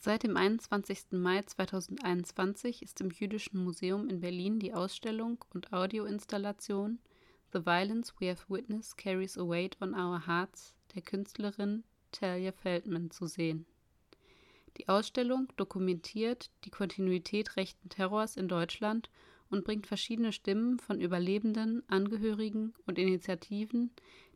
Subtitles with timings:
[0.00, 1.06] Seit dem 21.
[1.10, 7.00] Mai 2021 ist im Jüdischen Museum in Berlin die Ausstellung und Audioinstallation
[7.52, 11.82] The Violence We Have Witnessed Carries a Weight on Our Hearts der Künstlerin
[12.12, 13.66] Talia Feldman zu sehen.
[14.76, 19.10] Die Ausstellung dokumentiert die Kontinuität rechten Terrors in Deutschland
[19.50, 23.90] und bringt verschiedene Stimmen von Überlebenden, Angehörigen und Initiativen,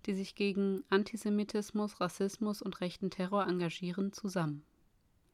[0.06, 4.64] die sich gegen Antisemitismus, Rassismus und rechten Terror engagieren, zusammen.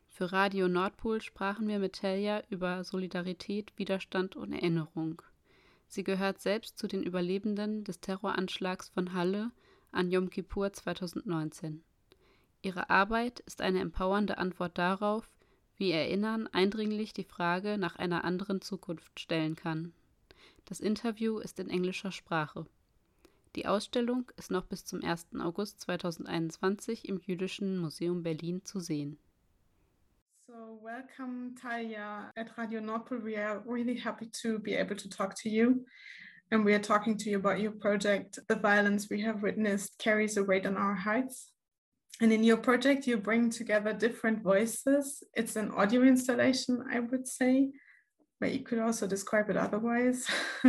[0.09, 5.23] Für Radio Nordpol sprachen wir mit Telja über Solidarität, Widerstand und Erinnerung.
[5.87, 9.53] Sie gehört selbst zu den Überlebenden des Terroranschlags von Halle
[9.93, 11.83] an Yom Kippur 2019.
[12.63, 15.31] Ihre Arbeit ist eine empowernde Antwort darauf,
[15.77, 19.93] wie Erinnern eindringlich die Frage nach einer anderen Zukunft stellen kann.
[20.65, 22.67] Das Interview ist in englischer Sprache.
[23.55, 25.29] Die Ausstellung ist noch bis zum 1.
[25.41, 29.19] August 2021 im Jüdischen Museum Berlin zu sehen.
[30.49, 33.23] So, welcome, Talya, at Radio Nordpol.
[33.23, 35.85] We are really happy to be able to talk to you.
[36.51, 40.39] And we are talking to you about your project, The Violence We Have Witnessed Carries
[40.39, 41.53] a Weight on Our Hearts.
[42.23, 45.23] And in your project, you bring together different voices.
[45.35, 47.69] It's an audio installation, I would say,
[48.41, 50.27] but you could also describe it otherwise.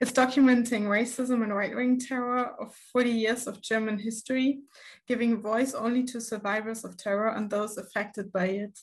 [0.00, 4.62] it's documenting racism and right wing terror of 40 years of German history,
[5.06, 8.76] giving voice only to survivors of terror and those affected by it.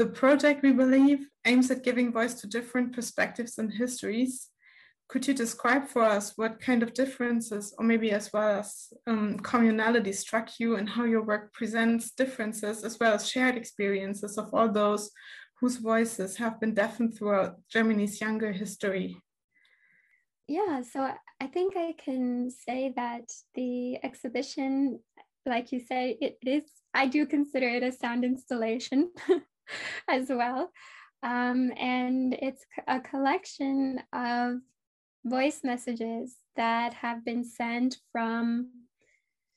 [0.00, 4.48] The project, we believe, aims at giving voice to different perspectives and histories.
[5.10, 9.36] Could you describe for us what kind of differences, or maybe as well as um,
[9.40, 14.54] communality, struck you and how your work presents differences as well as shared experiences of
[14.54, 15.10] all those
[15.60, 19.18] whose voices have been deafened throughout Germany's younger history?
[20.48, 25.00] Yeah, so I think I can say that the exhibition,
[25.44, 26.62] like you say, it is,
[26.94, 29.10] I do consider it a sound installation.
[30.08, 30.70] as well.
[31.22, 34.60] Um, and it's a collection of
[35.24, 38.70] voice messages that have been sent from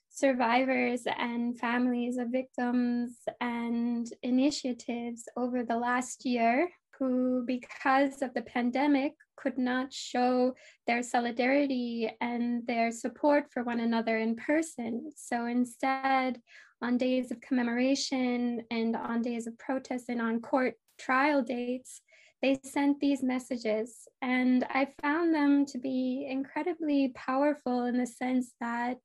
[0.09, 6.69] survivors and families of victims and initiatives over the last year
[6.99, 10.53] who, because of the pandemic, could not show
[10.85, 15.11] their solidarity and their support for one another in person.
[15.15, 16.39] So instead,
[16.83, 22.01] on days of commemoration and on days of protest and on court trial dates,
[22.41, 24.05] they sent these messages.
[24.21, 28.97] And I found them to be incredibly powerful in the sense that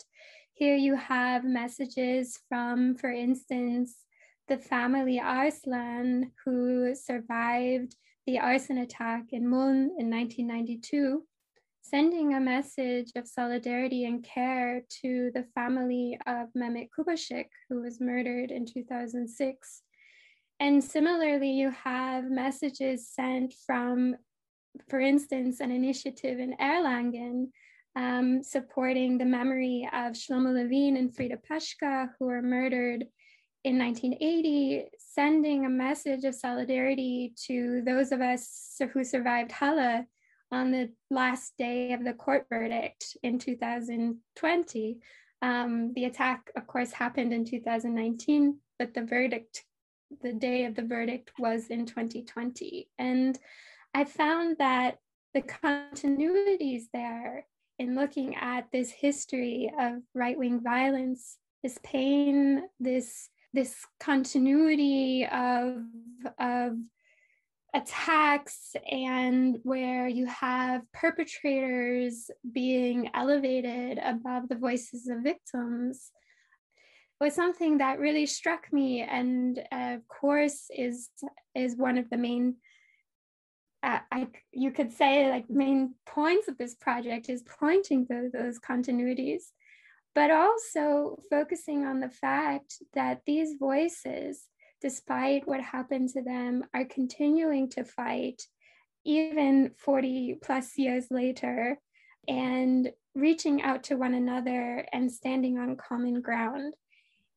[0.54, 3.94] here you have messages from, for instance,
[4.48, 7.94] the family Arslan who survived
[8.26, 11.22] the arson attack in Mölln in 1992
[11.88, 18.00] sending a message of solidarity and care to the family of Mehmet Kubaşık, who was
[18.00, 19.82] murdered in 2006.
[20.60, 24.16] And similarly, you have messages sent from,
[24.88, 27.50] for instance, an initiative in Erlangen
[27.96, 33.06] um, supporting the memory of Shlomo Lewin and Frida Poeschke, who were murdered
[33.64, 40.06] in 1980, sending a message of solidarity to those of us who survived Halle
[40.50, 44.98] on the last day of the court verdict in 2020.
[45.40, 49.64] Um, the attack, of course, happened in 2019, but the verdict,
[50.22, 52.88] the day of the verdict was in 2020.
[52.98, 53.38] And
[53.94, 54.98] I found that
[55.34, 57.46] the continuities there
[57.78, 65.82] in looking at this history of right-wing violence, this pain, this this continuity of,
[66.38, 66.76] of
[67.78, 76.10] attacks and where you have perpetrators being elevated above the voices of victims
[77.20, 81.08] was something that really struck me and of course is
[81.54, 82.56] is one of the main
[83.82, 88.58] uh, I, you could say like main points of this project is pointing to those
[88.58, 89.42] continuities
[90.14, 94.46] but also focusing on the fact that these voices
[94.80, 98.42] despite what happened to them, are continuing to fight
[99.04, 101.78] even 40 plus years later
[102.28, 106.74] and reaching out to one another and standing on common ground.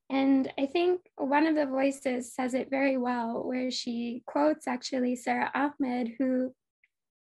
[0.09, 5.15] And I think one of the voices says it very well, where she quotes actually
[5.15, 6.53] Sara Ahmed, who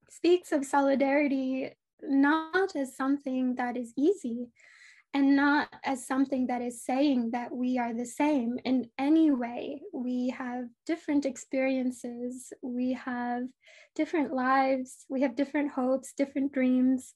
[0.09, 1.71] speaks of solidarity
[2.03, 4.49] not as something that is easy,
[5.15, 9.81] and not as something that is saying that we are the same in any way.
[9.93, 13.43] We have different experiences, we have
[13.95, 17.13] different lives, we have different hopes, different dreams.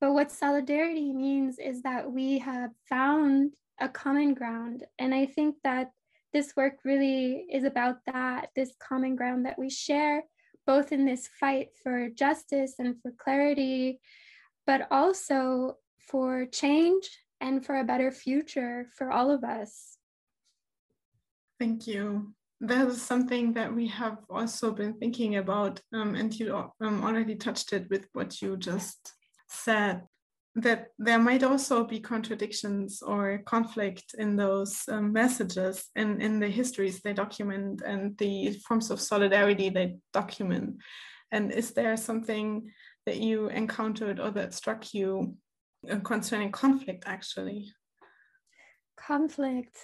[0.00, 4.84] But what solidarity means is that we have found a common ground.
[4.98, 5.92] And I think that
[6.32, 10.24] this work really is about that this common ground that we share
[10.66, 14.00] both in this fight for justice and for clarity
[14.66, 15.76] but also
[16.10, 17.08] for change
[17.40, 19.96] and for a better future for all of us
[21.58, 26.54] thank you that is something that we have also been thinking about um, and you
[26.80, 29.12] um, already touched it with what you just
[29.48, 30.02] said
[30.56, 36.48] that there might also be contradictions or conflict in those um, messages and in the
[36.48, 40.76] histories they document and the forms of solidarity they document.
[41.30, 42.72] And is there something
[43.04, 45.36] that you encountered or that struck you
[46.04, 47.72] concerning conflict actually?
[48.96, 49.76] Conflict.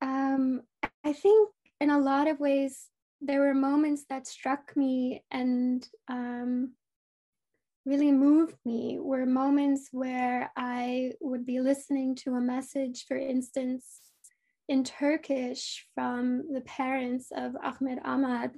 [0.00, 0.62] Um,
[1.04, 1.50] I think
[1.80, 2.88] in a lot of ways,
[3.20, 6.72] there were moments that struck me and um,
[7.86, 14.00] really moved me were moments where I would be listening to a message, for instance,
[14.68, 18.52] in Turkish from the parents of Ahmed Ahmad.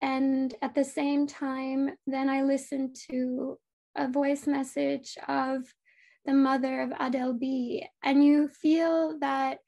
[0.00, 3.58] And at the same time, then I listened to
[3.96, 5.62] a voice message of
[6.24, 7.86] the mother of Adel B.
[8.02, 9.58] And you feel that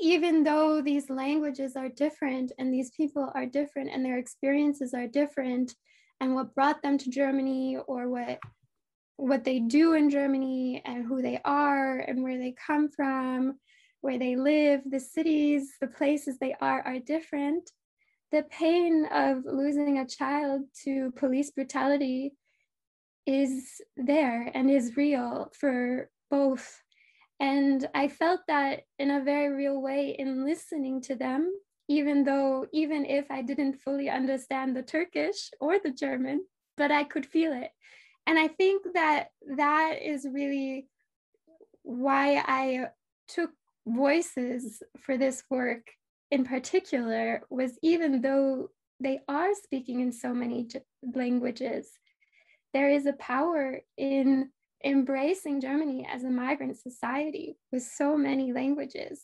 [0.00, 5.06] even though these languages are different and these people are different and their experiences are
[5.06, 5.74] different,
[6.20, 8.38] and what brought them to Germany or what
[9.16, 13.58] what they do in Germany and who they are and where they come from,
[14.00, 17.70] where they live, the cities, the places they are are different.
[18.32, 22.32] The pain of losing a child to police brutality
[23.26, 26.82] is there and is real for both.
[27.38, 31.52] And I felt that in a very real way in listening to them
[31.90, 36.46] even though, even if I didn't fully understand the Turkish or the German,
[36.76, 37.72] but I could feel it.
[38.28, 40.86] And I think that that is really
[41.82, 42.90] why I
[43.26, 43.50] took
[43.88, 45.90] voices for this work
[46.30, 48.68] in particular was even though
[49.00, 50.68] they are speaking in so many
[51.02, 51.90] languages,
[52.72, 54.50] there is a power in
[54.84, 59.22] embracing Germany as a migrant society with so many languages.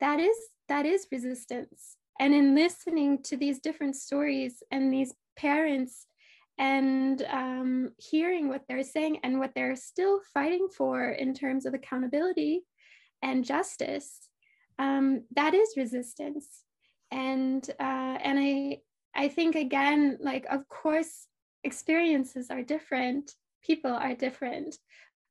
[0.00, 0.36] That is
[0.68, 1.96] that is resistance.
[2.18, 6.06] And in listening to these different stories and these parents
[6.58, 11.74] and um, hearing what they're saying and what they're still fighting for in terms of
[11.74, 12.62] accountability
[13.22, 14.28] and justice,
[14.78, 16.46] um, that is resistance.
[17.10, 18.78] And uh, and I
[19.14, 21.26] I think again, like of course,
[21.64, 24.76] experiences are different, people are different,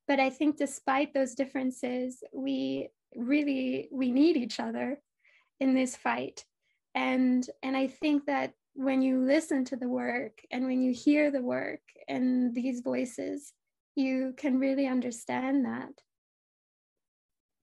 [0.07, 5.00] but I think despite those differences, we really we need each other
[5.60, 6.45] in this fight.
[6.95, 11.31] And and i think that when you listen to the work and when you hear
[11.31, 13.54] the work and these voices
[13.95, 15.92] you can really understand that.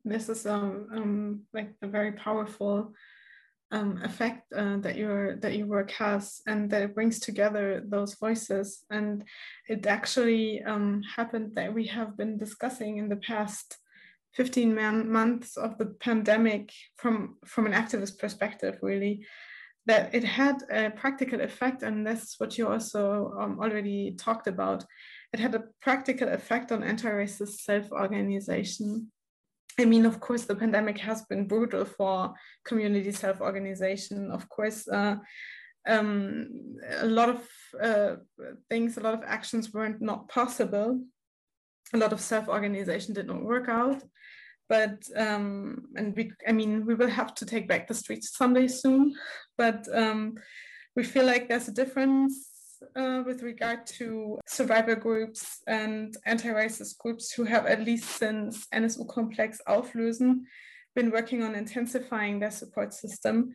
[0.04, 2.92] This is um, um like a very powerful
[3.70, 8.14] um, effect uh, that your that your work has and that it brings together those
[8.14, 8.84] voices.
[8.90, 9.24] And
[9.68, 13.76] it actually um, happened that we have been discussing in the past
[14.34, 19.26] 15 man- months of the pandemic from from an activist perspective really
[19.86, 24.84] that it had a practical effect and that's what you also um, already talked about.
[25.32, 29.10] It had a practical effect on anti-racist self-organization
[29.78, 32.34] i mean of course the pandemic has been brutal for
[32.64, 34.30] community self-organization.
[34.30, 35.16] Of course uh,
[35.88, 37.48] um, a lot of
[37.82, 38.16] uh,
[38.68, 41.00] things a lot of actions weren't not possible.
[41.94, 44.02] A lot of self-organization did not work out.
[44.68, 48.68] But um, and we i mean we will have to take back the streets someday
[48.68, 49.14] soon.
[49.56, 50.34] But um,
[50.94, 52.47] we feel like there's a difference
[52.96, 59.08] uh, with regard to survivor groups and anti-racist groups who have at least since NSU
[59.08, 60.42] Complex Auflösen
[60.94, 63.54] been working on intensifying their support system.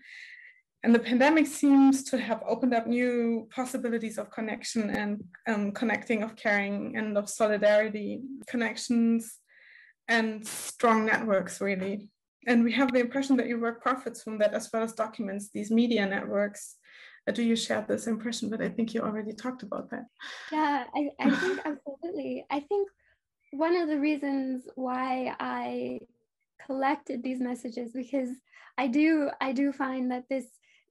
[0.83, 6.23] And the pandemic seems to have opened up new possibilities of connection and um, connecting,
[6.23, 9.39] of caring, and of solidarity connections
[10.09, 12.09] and strong networks, really.
[12.47, 15.49] And we have the impression that your work profits from that as well as documents
[15.53, 16.75] these media networks.
[17.31, 18.49] Do you share this impression?
[18.49, 20.05] But I think you already talked about that.
[20.51, 22.45] Yeah, I, I think absolutely.
[22.49, 22.89] I think
[23.51, 25.99] one of the reasons why I
[26.65, 28.29] collected these messages because
[28.77, 30.45] I do I do find that this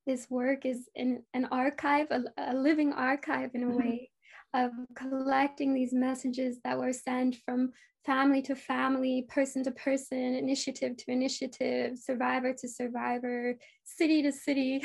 [0.06, 3.78] this work is in an archive, a, a living archive in a mm-hmm.
[3.78, 4.10] way
[4.54, 7.72] of collecting these messages that were sent from
[8.04, 14.84] family to family, person to person, initiative to initiative, survivor to survivor, city to city,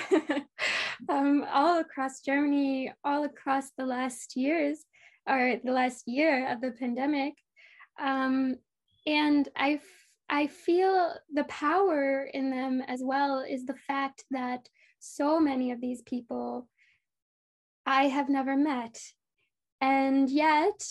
[1.09, 4.85] um, all across Germany, all across the last years
[5.27, 7.33] or the last year of the pandemic.
[7.99, 8.55] Um,
[9.05, 9.79] and I,
[10.29, 14.69] I feel the power in them as well is the fact that
[14.99, 16.67] so many of these people
[17.85, 18.99] I have never met.
[19.81, 20.83] And yet,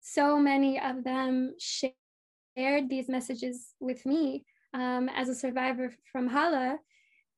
[0.00, 6.78] so many of them shared these messages with me um, as a survivor from Halle.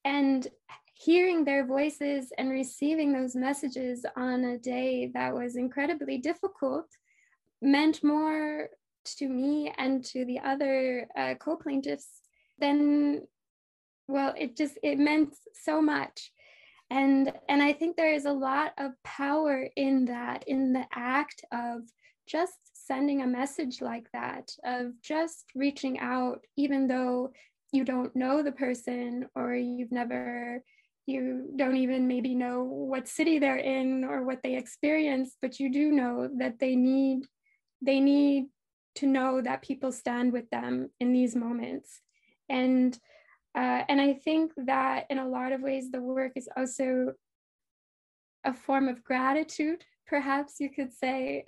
[0.05, 0.47] And
[0.95, 6.87] hearing their voices and receiving those messages on a day that was incredibly difficult
[7.61, 8.71] meant more
[9.05, 12.23] to me and to the other uh, co-plaintiffs
[12.59, 13.21] than
[14.09, 16.33] well it just it meant so much
[16.90, 21.45] and and i think there is a lot of power in that in the act
[21.52, 21.81] of
[22.26, 27.31] just sending a message like that of just reaching out even though
[27.73, 30.62] you don't know the person or you've never
[31.07, 35.73] you don't even maybe know what city they're in or what they experience but you
[35.73, 37.23] do know that they need
[37.83, 38.47] they need
[38.97, 42.00] to know that people stand with them in these moments.
[42.49, 42.99] And
[43.57, 47.13] uh, and i think that in a lot of ways the work is also
[48.45, 51.45] a form of gratitude perhaps you could say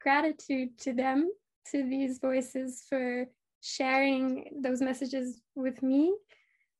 [0.00, 1.30] gratitude to them
[1.70, 3.26] to these voices for
[3.62, 6.12] sharing those messages with me.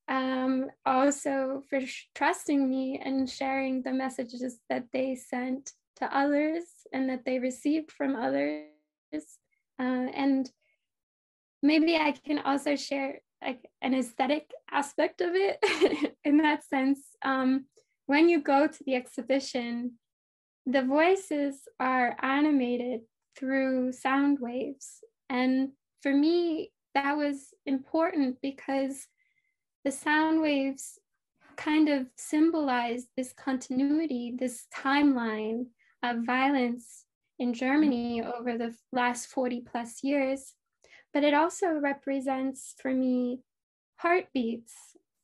[0.09, 1.81] Um, also for
[2.15, 7.93] trusting me and sharing the messages that they sent to others and that they received
[7.93, 8.67] from others.
[9.79, 10.51] Uh, and
[11.62, 17.00] maybe I can also share like an aesthetic aspect of it in that sense.
[17.25, 17.66] Um,
[18.06, 19.92] when you go to the exhibition,
[20.66, 23.00] the voices are animated
[23.37, 24.99] through sound waves.
[25.28, 25.70] And
[26.02, 29.06] for me, that was important because
[29.84, 30.99] the sound waves
[31.56, 35.66] kind of symbolize this continuity, this timeline
[36.02, 37.04] of violence
[37.38, 40.54] in Germany over the last 40 plus years,
[41.12, 43.40] but it also represents for me
[43.97, 44.75] heartbeats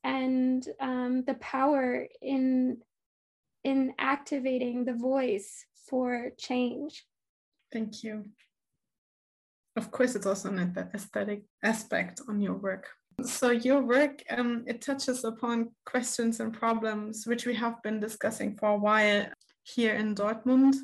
[0.05, 2.79] and um, the power in
[3.65, 7.05] in activating the voice for change.
[7.73, 8.25] Thank you.
[9.77, 12.87] Of course, it's also an aesthetic aspect on your work.
[13.23, 18.57] So your work um, it touches upon questions and problems which we have been discussing
[18.57, 19.27] for a while
[19.65, 20.77] here in Dortmund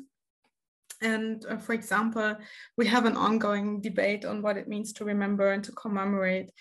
[1.01, 2.35] and uh, for example,
[2.77, 6.51] we have an ongoing debate on what it means to remember and to commemorate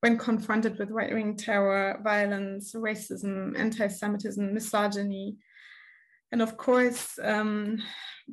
[0.00, 5.36] when confronted with right wing terror, violence, racism, anti Semitism, misogyny.
[6.30, 7.78] And of course, um,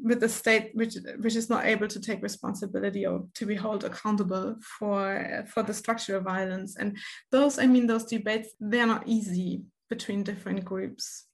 [0.03, 3.83] with a state which, which is not able to take responsibility or to be held
[3.83, 6.77] accountable for, for the structural violence.
[6.77, 6.97] And
[7.31, 11.25] those, I mean, those debates, they're not easy between different groups.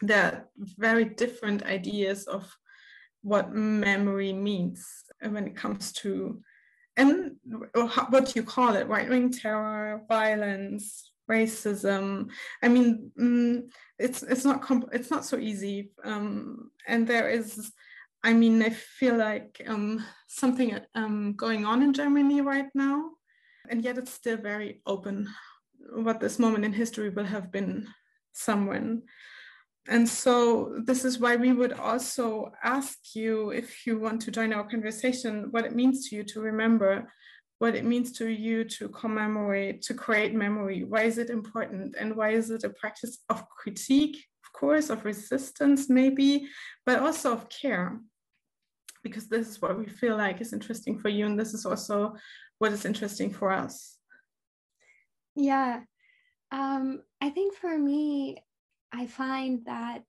[0.00, 0.48] There are
[0.78, 2.50] very different ideas of
[3.24, 4.86] what memory means
[5.22, 6.40] when it comes to
[6.96, 7.32] and
[7.74, 9.08] what do you call it right?
[9.08, 12.28] Wing terror violence racism.
[12.62, 13.62] I mean mm,
[13.98, 14.62] it's it's not
[14.92, 15.90] it's not so easy.
[16.04, 17.72] Um, and there is
[18.22, 23.10] i mean i feel like um, something um, going on in germany right now.
[23.70, 25.28] And yet it's still very open
[25.94, 27.88] what this moment in history will have been
[28.32, 29.02] someone
[29.86, 34.52] and so this is why we would also ask you if you want to join
[34.52, 37.12] our conversation what it means to you to remember
[37.58, 40.84] what it means to you to commemorate to create memory.
[40.84, 41.96] Why is it important?
[41.98, 46.48] And why is it a practice of critique of course of resistance maybe
[46.86, 48.00] but also of care?
[49.02, 52.14] Because this is what we feel like is interesting for you and this is also
[52.58, 53.98] what is interesting for us.
[55.36, 55.80] Yeah.
[56.52, 58.44] Um, i think for me
[58.96, 60.04] I find that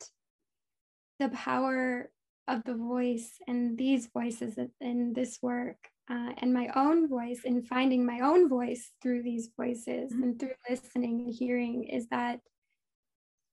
[1.20, 2.12] the power
[2.48, 5.78] of the voice and these voices in this work
[6.10, 10.24] uh, and my own voice in finding my own voice through these voices mm-hmm.
[10.24, 12.40] and through listening and hearing is that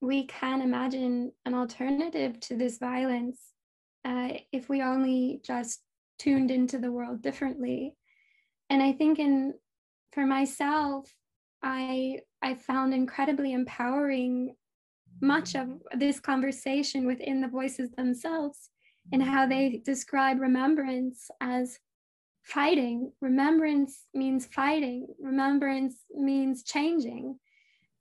[0.02, 3.38] we can imagine an alternative to this violence
[4.04, 5.80] uh, if we only just
[6.18, 7.94] tuned into the world differently
[8.68, 9.54] and i think in
[10.12, 11.10] for myself
[11.62, 14.54] i i found incredibly empowering
[15.22, 18.70] much of this conversation within the voices themselves
[19.12, 19.30] and mm-hmm.
[19.30, 21.78] how they describe remembrance as
[22.42, 23.12] fighting.
[23.20, 27.38] Remembrance means fighting, remembrance means changing.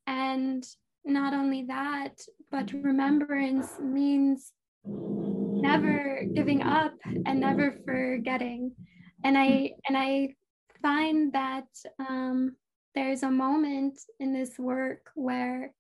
[0.08, 0.66] And
[1.06, 2.82] not only that, but mm-hmm.
[2.82, 4.52] remembrance means
[4.86, 6.94] never giving up
[7.26, 8.72] and never forgetting.
[9.24, 9.74] And I mm-hmm.
[9.88, 10.36] and I
[10.82, 11.68] find that
[12.00, 12.56] um,
[12.96, 15.72] there's a moment in this work where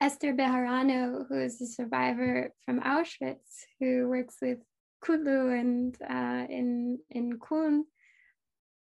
[0.00, 4.58] Esther Bejarano, who is a survivor from Auschwitz, who works with
[5.04, 7.82] Kutlu and uh, in in Köln,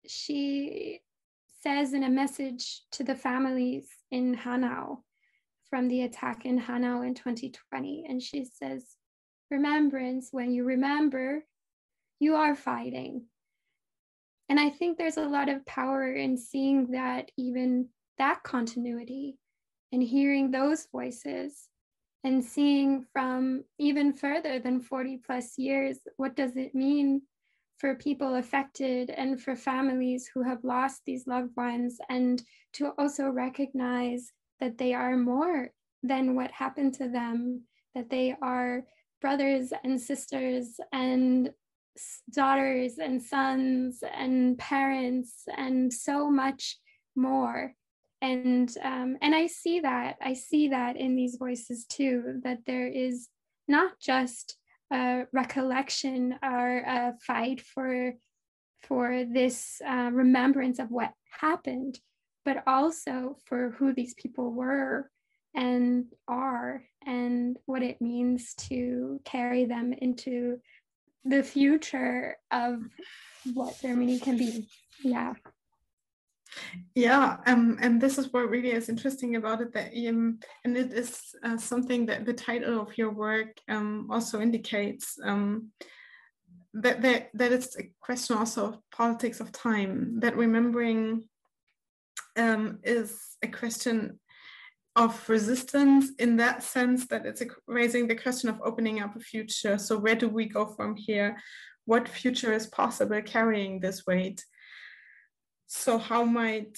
[0.07, 0.99] she
[1.61, 5.03] says in a message to the families in Hanau
[5.69, 8.05] from the attack in Hanau in 2020.
[8.07, 8.85] And she says,
[9.49, 11.43] Remembrance, when you remember,
[12.19, 13.25] you are fighting.
[14.47, 19.37] And I think there's a lot of power in seeing that, even that continuity,
[19.91, 21.69] and hearing those voices,
[22.23, 27.21] and seeing from even further than 40 plus years what does it mean
[27.77, 32.41] for people affected and for families who have lost these loved ones, and
[32.73, 37.61] to also recognize that they are more than what happened to them,
[37.93, 38.85] that they are
[39.21, 41.51] brothers and sisters and
[42.31, 46.77] daughters and sons and parents and so much
[47.15, 47.73] more
[48.25, 52.87] and um, and i see that i see that in these voices too that there
[52.87, 53.29] is
[53.67, 54.57] not just
[54.91, 58.13] a recollection or a fight for
[58.81, 61.99] for this uh, remembrance of what happened
[62.43, 65.09] but also for who these people were
[65.55, 70.57] and are and what it means to carry them into
[71.23, 72.83] the future of
[73.53, 74.67] what Germany can be.
[75.03, 75.33] Yeah.
[76.93, 79.73] Yeah, um, and this is what really is interesting about it.
[79.73, 84.39] That um, and it is uh, something that the title of your work um, also
[84.41, 85.71] indicates um,
[86.73, 90.19] that that that it's a question also of politics of time.
[90.19, 91.23] That remembering
[92.37, 94.19] um, is a question
[94.95, 99.77] of resistance in that sense that it's raising the question of opening up a future.
[99.77, 101.37] So where do we go from here?
[101.85, 104.43] What future is possible carrying this weight?
[105.77, 106.77] So how might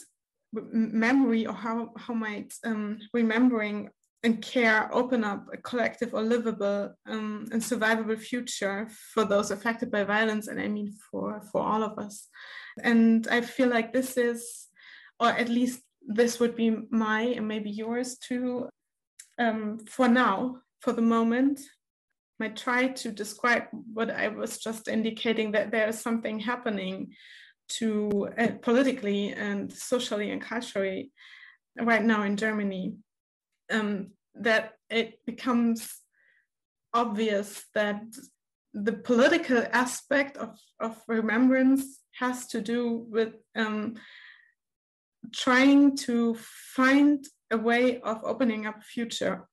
[0.51, 3.89] memory or how, how might um, remembering
[4.23, 9.91] and care open up a collective or livable um, and survivable future for those affected
[9.91, 12.27] by violence and I mean for, for all of us.
[12.83, 14.67] And I feel like this is,
[15.19, 18.67] or at least this would be my and maybe yours too
[19.37, 21.61] um, for now, for the moment.
[22.41, 27.13] I try to describe what I was just indicating that there is something happening
[27.69, 31.11] to uh, politically and socially and culturally
[31.79, 32.95] right now in Germany.
[33.69, 35.95] Um, that it becomes
[36.93, 38.01] obvious that
[38.73, 43.95] the political aspect of, of remembrance has to do with um,
[45.33, 46.35] trying to
[46.75, 49.47] find a way of opening up future.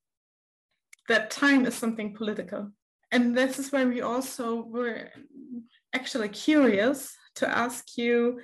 [1.08, 2.70] That time is something political.
[3.10, 5.10] And this is why we also were
[5.94, 8.40] actually curious to ask you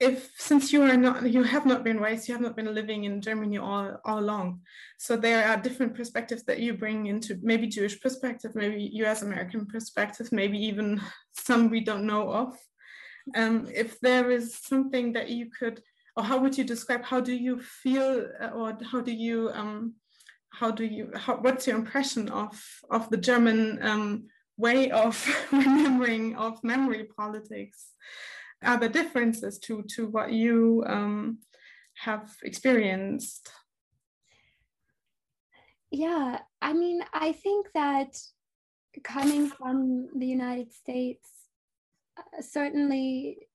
[0.00, 3.04] if since you are not you have not been raised you have not been living
[3.04, 4.60] in germany all, all along.
[4.98, 9.66] So there are different perspectives that you bring into maybe jewish perspective maybe us american
[9.66, 11.00] perspective maybe even
[11.32, 12.58] some we don't know of.
[13.34, 15.80] Um, if there is something that you could
[16.16, 19.94] or how would you describe how do you feel uh, or how do you um,
[20.50, 24.24] how do you how, what's your impression of of the german um,
[24.56, 25.14] way of
[25.52, 27.90] remembering of memory politics
[28.62, 31.38] are the differences to to what you um,
[31.96, 33.50] have experienced
[35.90, 38.16] yeah i mean i think that
[39.02, 41.28] coming from the united states
[42.18, 43.48] uh, certainly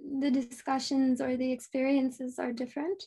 [0.00, 3.04] the discussions or the experiences are different.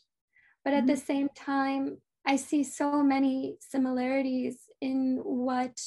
[0.64, 0.88] But at mm-hmm.
[0.88, 5.80] the same time, I see so many similarities in what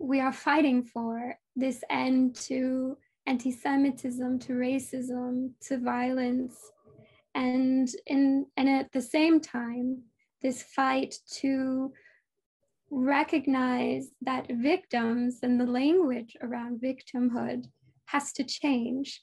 [0.00, 6.56] we are fighting for this end to anti Semitism, to racism, to violence.
[7.34, 10.02] And, in, and at the same time,
[10.42, 11.92] this fight to
[12.90, 17.66] recognize that victims and the language around victimhood
[18.06, 19.22] has to change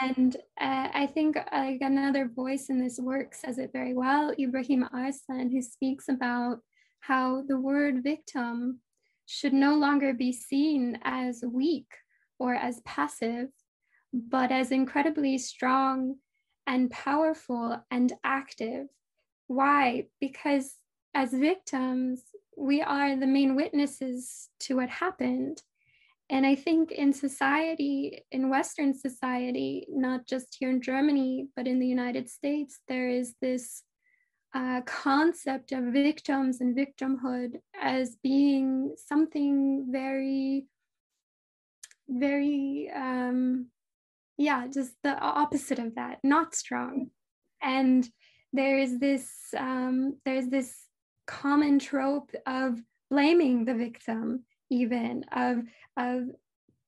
[0.00, 4.86] and uh, I think like another voice in this work says it very well, Ibrahim
[4.92, 6.60] Arslan, who speaks about
[7.00, 8.80] how the word victim
[9.30, 11.86] should no longer be seen as weak
[12.40, 13.46] or as passive,
[14.12, 16.16] but as incredibly strong
[16.66, 18.88] and powerful and active.
[19.46, 20.06] Why?
[20.20, 20.74] Because
[21.14, 22.22] as victims,
[22.56, 25.62] we are the main witnesses to what happened.
[26.28, 31.78] And I think in society, in Western society, not just here in Germany, but in
[31.78, 33.84] the United States, there is this
[34.54, 40.66] uh, concept of victims and victimhood as being something very,
[42.08, 43.66] very, um,
[44.36, 47.10] yeah, just the opposite of that, not strong.
[47.62, 48.08] And
[48.52, 50.74] there is this, um, there's this
[51.26, 55.58] common trope of blaming the victim even of
[55.96, 56.28] of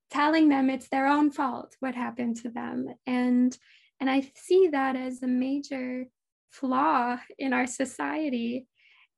[0.09, 3.57] telling them it's their own fault what happened to them and
[3.99, 6.07] And I see that as a major
[6.53, 8.67] flaw in our society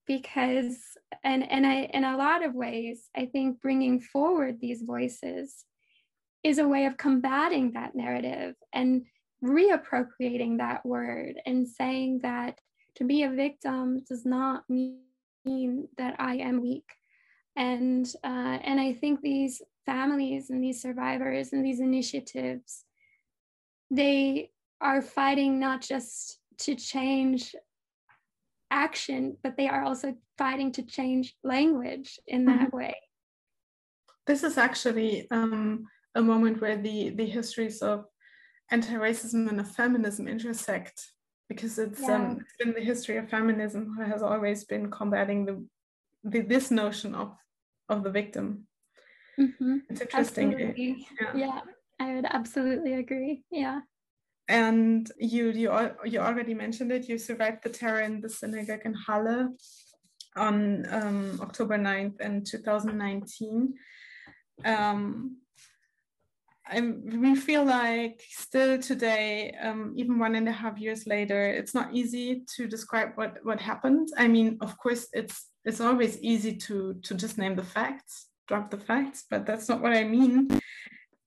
[0.07, 0.77] because
[1.23, 5.65] and and I in a lot of ways I think bringing forward these voices
[6.43, 9.05] is a way of combating that narrative and
[9.43, 12.59] reappropriating that word and saying that
[12.95, 16.87] to be a victim does not mean that I am weak.
[17.55, 22.83] And uh, and I think these families and these survivors and these initiatives,
[23.91, 27.55] they are fighting not just to change
[28.71, 32.77] action, but they are also fighting to change language in that mm-hmm.
[32.77, 32.95] way.
[34.27, 38.05] This is actually um, a moment where the, the histories of
[38.71, 41.11] anti-racism and of feminism intersect
[41.47, 42.15] because it's, yeah.
[42.15, 45.63] um, it's been the history of feminism who has always been combating the,
[46.23, 47.35] the this notion of
[47.87, 48.65] of the victim.
[49.39, 49.77] Mm-hmm.
[49.89, 50.73] It's interesting.
[50.75, 51.35] Yeah.
[51.35, 51.59] yeah,
[51.99, 53.43] I would absolutely agree.
[53.51, 53.81] Yeah.
[54.47, 55.71] And you you
[56.05, 57.09] you already mentioned it.
[57.09, 59.49] You survived the terror in the synagogue in Halle
[60.35, 63.73] on um, October 9th in 2019.
[64.63, 65.37] Um,
[66.73, 71.93] we feel like still today, um, even one and a half years later, it's not
[71.93, 74.09] easy to describe what what happened.
[74.17, 78.71] I mean, of course, it's it's always easy to to just name the facts, drop
[78.71, 80.49] the facts, but that's not what I mean.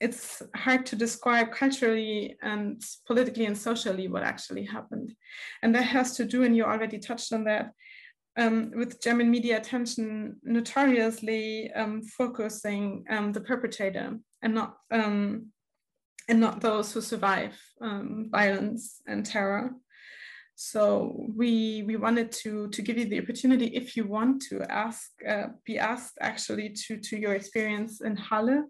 [0.01, 5.15] It's hard to describe culturally and politically and socially what actually happened,
[5.63, 7.73] and that has to do, and you already touched on that,
[8.37, 15.47] um, with German media attention notoriously um, focusing um, the perpetrator and not um,
[16.29, 19.73] and not those who survive um, violence and terror.
[20.55, 25.11] So we we wanted to to give you the opportunity, if you want to ask,
[25.27, 28.65] uh, be asked actually to to your experience in Halle,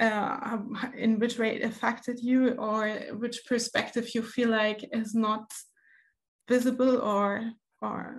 [0.00, 0.58] uh,
[0.96, 5.52] in which way it affected you, or which perspective you feel like is not
[6.48, 8.16] visible or or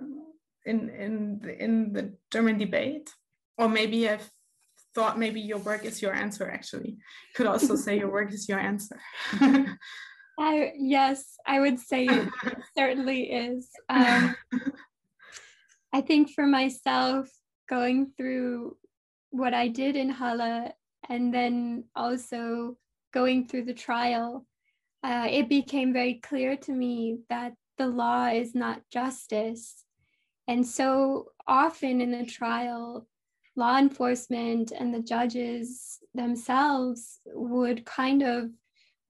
[0.64, 3.10] in in the, in the German debate,
[3.58, 4.28] or maybe I've
[4.94, 6.50] thought maybe your work is your answer.
[6.50, 6.96] Actually,
[7.34, 9.00] could also say your work is your answer.
[10.38, 12.28] I yes, I would say it
[12.76, 13.68] certainly is.
[13.88, 14.36] Um,
[15.92, 17.28] I think for myself,
[17.68, 18.76] going through
[19.30, 20.72] what I did in Halle
[21.08, 22.76] and then also
[23.12, 24.46] going through the trial,
[25.02, 29.84] uh, it became very clear to me that the law is not justice.
[30.48, 33.06] And so often in the trial,
[33.56, 38.50] law enforcement and the judges themselves would kind of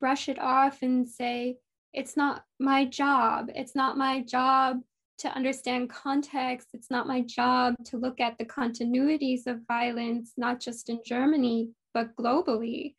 [0.01, 1.57] brush it off and say,
[1.93, 3.51] it's not my job.
[3.55, 4.81] It's not my job
[5.19, 6.69] to understand context.
[6.75, 11.71] It's not my job to look at the continuities of violence, not just in Germany,
[11.97, 12.95] but globally.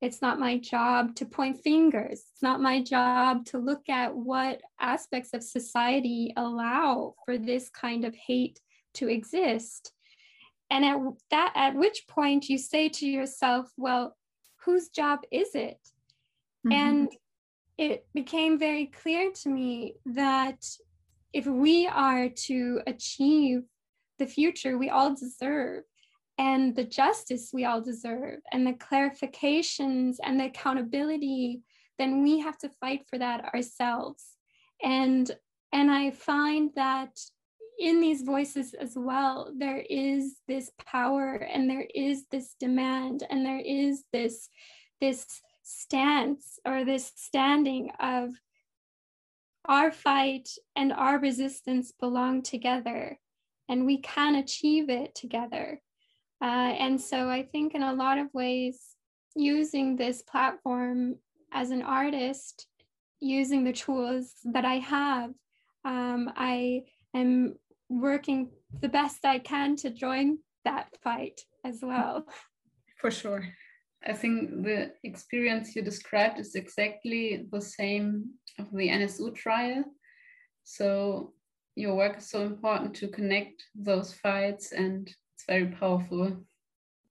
[0.00, 2.24] It's not my job to point fingers.
[2.32, 8.06] It's not my job to look at what aspects of society allow for this kind
[8.06, 8.58] of hate
[8.94, 9.92] to exist.
[10.70, 10.96] And at
[11.30, 14.16] that at which point you say to yourself, well,
[14.64, 15.82] whose job is it?
[16.66, 16.72] Mm-hmm.
[16.72, 17.08] And
[17.76, 20.64] it became very clear to me that
[21.34, 23.64] if we are to achieve
[24.18, 25.84] the future we all deserve,
[26.40, 31.60] and the justice we all deserve and the clarifications and the accountability
[32.00, 34.24] then we have to fight for that ourselves.
[34.82, 35.30] And
[35.72, 37.16] and i find that
[37.78, 43.44] in these voices as well there is this power and there is this demand and
[43.44, 44.48] there is this
[45.00, 45.26] this
[45.62, 48.30] stance or this standing of
[49.66, 53.18] our fight and our resistance belong together
[53.68, 55.80] and we can achieve it together
[56.42, 58.96] uh, and so I think in a lot of ways,
[59.36, 61.16] using this platform
[61.52, 62.66] as an artist,
[63.20, 65.30] using the tools that I have,
[65.84, 66.82] um, I
[67.14, 67.56] am
[67.88, 68.50] working
[68.80, 72.24] the best I can to join that fight as well.
[73.00, 73.46] For sure.
[74.06, 79.84] I think the experience you described is exactly the same of the NSU trial.
[80.64, 81.34] So
[81.76, 85.10] your work is so important to connect those fights and
[85.50, 86.36] very powerful.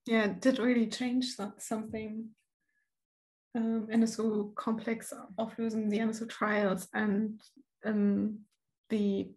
[0.05, 2.29] Yeah, it did really change something.
[3.55, 7.41] Um, NSU complex Auflösung, the NSU trials, and
[7.85, 8.39] um,
[8.89, 9.29] the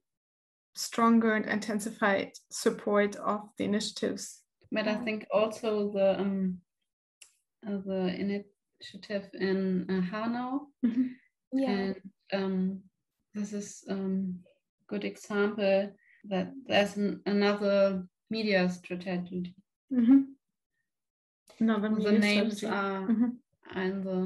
[0.76, 4.42] stronger and intensified support of the initiatives.
[4.70, 6.58] But I think also the um,
[7.66, 11.06] uh, the initiative in uh, Hanau, mm-hmm.
[11.52, 11.70] yeah.
[11.70, 11.96] and
[12.32, 12.80] um,
[13.34, 14.38] this is um,
[14.88, 15.90] good example
[16.28, 19.54] that there's an, another media strategy.
[19.92, 20.20] Mm-hmm.
[21.60, 22.66] No, the, the names strategy.
[22.66, 23.78] are mm-hmm.
[23.78, 24.20] in the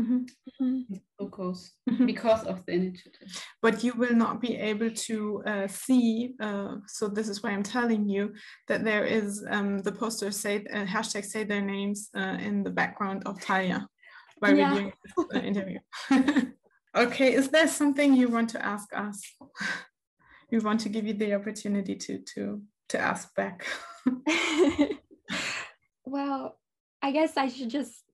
[0.00, 0.64] mm-hmm.
[0.64, 2.06] mm-hmm.
[2.06, 3.28] because of the initiative.
[3.60, 7.62] But you will not be able to uh, see, uh, so this is why I'm
[7.62, 8.32] telling you
[8.68, 12.70] that there is um, the poster say, uh, hashtag say their names uh, in the
[12.70, 13.86] background of Talya
[14.38, 14.72] while yeah.
[14.72, 15.78] we're doing this uh, interview.
[17.04, 19.20] okay, is there something you want to ask us?
[20.52, 23.66] we want to give you the opportunity to to to ask back.
[26.04, 26.58] well,
[27.00, 28.04] I guess I should just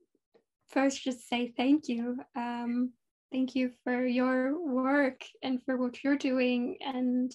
[0.70, 2.18] first just say thank you.
[2.36, 2.92] Um,
[3.32, 7.34] thank you for your work and for what you're doing and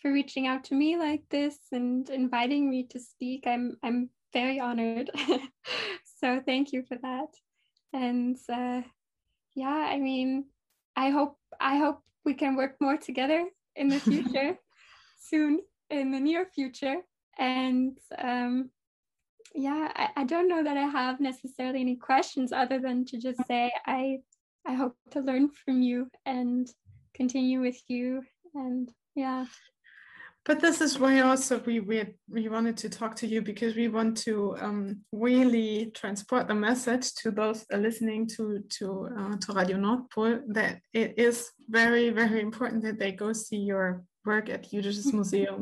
[0.00, 3.46] for reaching out to me like this and inviting me to speak.
[3.46, 5.10] I'm I'm very honored.
[6.20, 7.28] so thank you for that.
[7.92, 8.82] And uh,
[9.54, 10.46] yeah, I mean,
[10.96, 14.58] I hope I hope we can work more together in the future,
[15.20, 16.96] soon in the near future.
[17.38, 18.70] And um,
[19.54, 23.44] yeah, I, I don't know that I have necessarily any questions other than to just
[23.46, 24.18] say I
[24.66, 26.68] I hope to learn from you and
[27.14, 28.22] continue with you.
[28.54, 29.46] And yeah.
[30.46, 33.88] But this is why also we we, we wanted to talk to you because we
[33.88, 39.76] want to um, really transport the message to those listening to to uh, to Radio
[39.76, 45.12] Nordpol that it is very very important that they go see your work at Jüdisches
[45.18, 45.60] Museum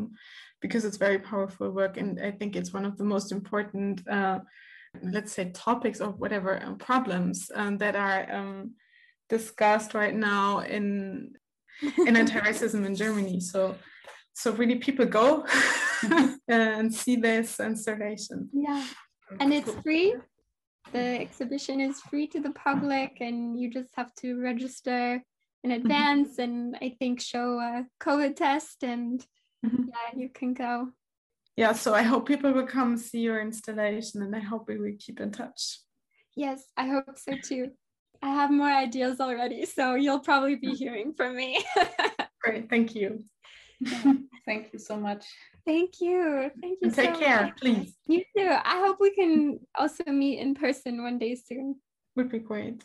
[0.65, 1.95] because it's very powerful work.
[2.01, 4.39] And i think it's one of the most important uh,
[5.17, 8.57] let's say topics or whatever um, problems um, that are um,
[9.37, 10.89] discussed right now in
[12.07, 13.39] in anti-racism in germany.
[13.53, 13.61] So
[14.41, 15.29] so really people go
[16.49, 18.85] and see this installation yeah.
[19.41, 20.15] And it's free.
[20.93, 25.23] The exhibition is free to the public and you just have to register
[25.65, 25.81] in mm-hmm.
[25.81, 29.27] advance and i think show a covid test and
[29.65, 29.85] mm-hmm.
[29.89, 30.89] yeah, you can go.
[31.57, 34.95] Yeah, so I hope people will come see your installation and I hope we will
[34.99, 35.81] keep in touch.
[36.37, 37.73] Yes, I hope so too.
[38.23, 41.65] I have more ideas already, so you'll probably be hearing from me.
[42.43, 43.25] Great, thank you.
[43.81, 44.13] Yeah,
[44.47, 45.25] thank you so much.
[45.67, 46.51] Thank you.
[46.61, 46.89] Thank you.
[46.89, 47.57] And take so care, much.
[47.59, 47.95] please.
[48.07, 48.49] You too.
[48.51, 51.77] I hope we can also meet in person one day soon.
[52.15, 52.85] Would be great.